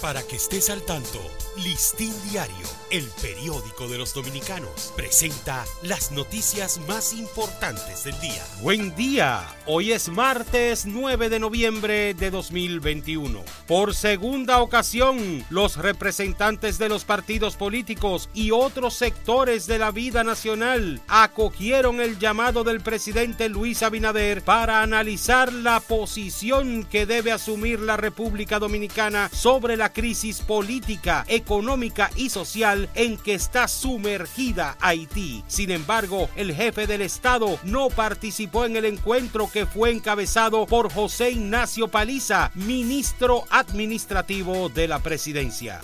Para 0.00 0.22
que 0.22 0.36
estés 0.36 0.70
al 0.70 0.80
tanto, 0.82 1.20
Listín 1.58 2.14
Diario, 2.30 2.66
el 2.90 3.04
periódico 3.20 3.86
de 3.86 3.98
los 3.98 4.14
dominicanos, 4.14 4.94
presenta 4.96 5.66
las 5.82 6.10
noticias 6.10 6.80
más 6.88 7.12
importantes 7.12 8.04
del 8.04 8.18
día. 8.18 8.42
Buen 8.62 8.94
día, 8.94 9.44
hoy 9.66 9.92
es 9.92 10.08
martes 10.08 10.86
9 10.86 11.28
de 11.28 11.38
noviembre 11.38 12.14
de 12.14 12.30
2021. 12.30 13.42
Por 13.66 13.94
segunda 13.94 14.62
ocasión, 14.62 15.44
los 15.50 15.76
representantes 15.76 16.78
de 16.78 16.88
los 16.88 17.04
partidos 17.04 17.56
políticos 17.56 18.30
y 18.32 18.52
otros 18.52 18.94
sectores 18.94 19.66
de 19.66 19.78
la 19.78 19.90
vida 19.90 20.24
nacional 20.24 21.02
acogieron 21.08 22.00
el 22.00 22.18
llamado 22.18 22.64
del 22.64 22.80
presidente 22.80 23.50
Luis 23.50 23.82
Abinader 23.82 24.42
para 24.42 24.80
analizar 24.80 25.52
la 25.52 25.80
posición 25.80 26.84
que 26.84 27.04
debe 27.04 27.32
asumir 27.32 27.80
la 27.80 27.98
República 27.98 28.58
Dominicana 28.58 29.28
sobre 29.30 29.76
la 29.76 29.89
crisis 29.90 30.40
política, 30.40 31.24
económica 31.28 32.10
y 32.16 32.30
social 32.30 32.88
en 32.94 33.16
que 33.16 33.34
está 33.34 33.68
sumergida 33.68 34.76
Haití. 34.80 35.44
Sin 35.46 35.70
embargo, 35.70 36.28
el 36.36 36.54
jefe 36.54 36.86
del 36.86 37.02
Estado 37.02 37.58
no 37.64 37.88
participó 37.88 38.64
en 38.64 38.76
el 38.76 38.84
encuentro 38.84 39.50
que 39.50 39.66
fue 39.66 39.90
encabezado 39.90 40.66
por 40.66 40.92
José 40.92 41.32
Ignacio 41.32 41.88
Paliza, 41.88 42.50
ministro 42.54 43.44
administrativo 43.50 44.68
de 44.68 44.88
la 44.88 44.98
presidencia. 45.00 45.80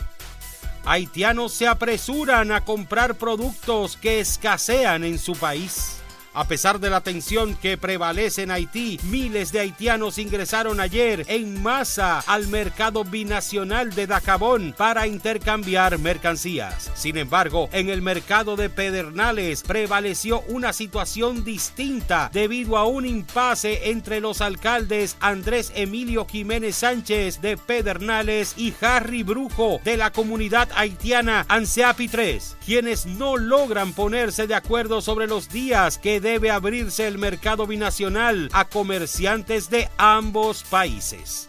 Haitianos 0.85 1.53
se 1.53 1.67
apresuran 1.67 2.53
a 2.53 2.65
comprar 2.65 3.17
productos 3.17 3.97
que 3.97 4.21
escasean 4.21 5.03
en 5.03 5.19
su 5.19 5.35
país. 5.35 5.97
A 6.37 6.47
pesar 6.47 6.81
de 6.81 6.91
la 6.91 7.01
tensión 7.01 7.55
que 7.55 7.79
prevalece 7.79 8.43
en 8.43 8.51
Haití, 8.51 9.01
miles 9.05 9.53
de 9.53 9.61
haitianos 9.61 10.19
ingresaron 10.19 10.81
ayer 10.81 11.25
en 11.29 11.63
masa 11.63 12.19
al 12.27 12.49
mercado 12.49 13.05
binacional 13.05 13.95
de 13.95 14.07
Dacabón 14.07 14.75
para 14.77 15.07
intercambiar 15.07 15.99
mercancías. 15.99 16.91
Sin 16.95 17.17
embargo, 17.17 17.71
en 17.73 17.89
el 17.89 18.03
mercado 18.03 18.55
de 18.55 18.69
Pedernales 18.69 19.63
prevaleció 19.63 20.43
una 20.49 20.75
situación 20.75 21.43
distinta 21.43 22.29
debido 22.35 22.77
a 22.77 22.85
un 22.85 23.07
impasse 23.07 23.89
entre 23.89 24.21
los 24.21 24.43
alcaldes 24.43 25.17
Andrés 25.21 25.73
Emilio 25.75 26.27
Jiménez 26.27 26.77
Sánchez 26.77 27.41
de 27.41 27.57
Pedernales 27.57 28.53
y 28.59 28.75
Harry 28.83 29.23
Brujo 29.23 29.81
de 29.85 29.97
la 29.97 30.13
comunidad 30.13 30.69
haitiana 30.77 31.47
Anseapi 31.49 32.09
3, 32.09 32.59
quienes 32.63 33.07
no 33.07 33.39
logran 33.39 33.95
ponerse 33.95 34.47
de 34.47 34.55
acuerdo 34.55 35.01
sobre 35.01 35.29
los 35.29 35.49
días 35.49 35.97
que 35.97 36.26
debe 36.27 36.51
abrirse 36.51 37.07
el 37.07 37.19
mercado 37.19 37.69
binacional 37.69 38.49
a 38.53 38.65
comerciantes 38.65 39.71
de 39.71 39.89
ambos 39.97 40.65
países. 40.65 41.47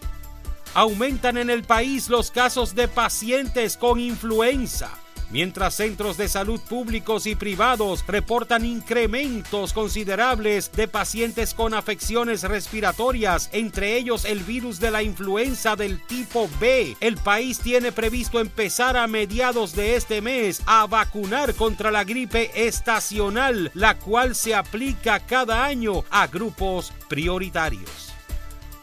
Aumentan 0.72 1.36
en 1.36 1.50
el 1.50 1.64
país 1.64 2.08
los 2.08 2.30
casos 2.30 2.76
de 2.76 2.86
pacientes 2.86 3.76
con 3.76 3.98
influenza 3.98 4.96
mientras 5.30 5.74
centros 5.74 6.16
de 6.16 6.28
salud 6.28 6.60
públicos 6.60 7.26
y 7.26 7.34
privados 7.34 8.04
reportan 8.06 8.64
incrementos 8.64 9.72
considerables 9.72 10.72
de 10.72 10.88
pacientes 10.88 11.54
con 11.54 11.74
afecciones 11.74 12.42
respiratorias, 12.42 13.50
entre 13.52 13.96
ellos 13.96 14.24
el 14.24 14.40
virus 14.40 14.80
de 14.80 14.90
la 14.90 15.02
influenza 15.02 15.76
del 15.76 16.00
tipo 16.06 16.48
B. 16.60 16.96
El 17.00 17.16
país 17.16 17.58
tiene 17.60 17.92
previsto 17.92 18.40
empezar 18.40 18.96
a 18.96 19.06
mediados 19.06 19.74
de 19.74 19.96
este 19.96 20.20
mes 20.20 20.62
a 20.66 20.86
vacunar 20.86 21.54
contra 21.54 21.90
la 21.90 22.04
gripe 22.04 22.50
estacional, 22.66 23.70
la 23.74 23.98
cual 23.98 24.34
se 24.34 24.54
aplica 24.54 25.20
cada 25.20 25.64
año 25.64 26.04
a 26.10 26.26
grupos 26.26 26.92
prioritarios. 27.08 28.12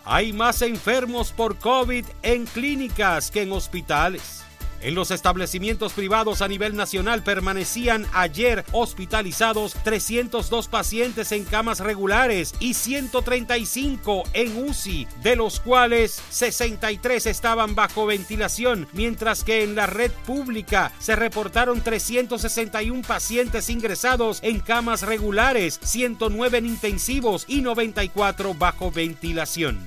Hay 0.08 0.34
más 0.34 0.62
enfermos 0.62 1.32
por 1.32 1.58
COVID 1.58 2.06
en 2.22 2.46
clínicas 2.46 3.32
que 3.32 3.42
en 3.42 3.52
hospitales. 3.52 4.44
En 4.86 4.94
los 4.94 5.10
establecimientos 5.10 5.94
privados 5.94 6.44
a 6.44 6.48
nivel 6.48 6.76
nacional 6.76 7.24
permanecían 7.24 8.06
ayer 8.14 8.64
hospitalizados 8.72 9.74
302 9.84 10.68
pacientes 10.68 11.32
en 11.32 11.44
camas 11.44 11.80
regulares 11.80 12.54
y 12.60 12.76
135 12.76 14.22
en 14.34 14.64
UCI, 14.64 15.08
de 15.24 15.38
los 15.38 15.60
cuales 15.60 16.22
63 16.30 17.26
estaban 17.26 17.74
bajo 17.74 18.06
ventilación, 18.06 18.88
mientras 18.94 19.44
que 19.44 19.64
en 19.64 19.74
la 19.74 19.88
red 19.88 20.12
pública 20.28 20.92
se 21.00 21.16
reportaron 21.16 21.82
361 21.82 23.02
pacientes 23.08 23.72
ingresados 23.72 24.38
en 24.44 24.60
camas 24.60 25.02
regulares, 25.02 25.80
109 25.82 26.60
en 26.60 26.68
intensivos 26.68 27.46
y 27.48 27.62
94 27.62 28.54
bajo 28.54 28.92
ventilación. 28.92 29.80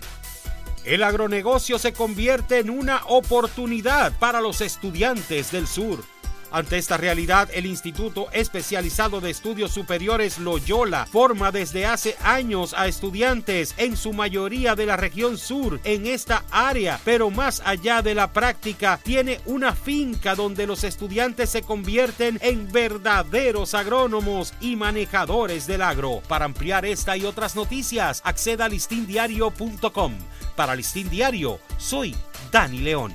El 0.89 1.03
agronegocio 1.03 1.79
se 1.79 1.93
convierte 1.93 2.61
en 2.61 2.71
una 2.71 3.03
oportunidad 3.09 4.11
para 4.19 4.41
los 4.41 4.63
estudiantes 4.63 5.53
del 5.53 5.67
sur. 5.67 6.03
Ante 6.51 6.79
esta 6.79 6.97
realidad, 6.97 7.49
el 7.53 7.67
Instituto 7.67 8.29
Especializado 8.33 9.21
de 9.21 9.31
Estudios 9.31 9.73
Superiores 9.73 10.39
Loyola 10.39 11.07
forma 11.07 11.53
desde 11.53 11.85
hace 11.85 12.17
años 12.23 12.75
a 12.75 12.87
estudiantes 12.87 13.75
en 13.77 13.97
su 13.97 14.13
mayoría 14.13 14.75
de 14.75 14.87
la 14.87 14.97
región 14.97 15.37
sur 15.37 15.79
en 15.85 16.07
esta 16.07 16.45
área, 16.51 17.01
pero 17.05 17.31
más 17.31 17.63
allá 17.65 18.01
de 18.01 18.15
la 18.15 18.33
práctica, 18.33 18.99
tiene 19.03 19.41
una 19.45 19.75
finca 19.75 20.35
donde 20.35 20.67
los 20.67 20.85
estudiantes 20.85 21.51
se 21.51 21.63
convierten 21.63 22.39
en 22.43 22.71
verdaderos 22.73 23.75
agrónomos 23.75 24.55
y 24.61 24.77
manejadores 24.77 25.67
del 25.67 25.83
agro. 25.83 26.23
Para 26.29 26.47
ampliar 26.47 26.87
esta 26.87 27.17
y 27.17 27.25
otras 27.25 27.57
noticias, 27.57 28.23
acceda 28.25 28.67
a 28.67 28.69
listindiario.com. 28.69 30.15
Para 30.57 30.75
Listín 30.75 31.09
Diario, 31.11 31.61
soy 31.77 32.17
Dani 32.51 32.79
León. 32.79 33.15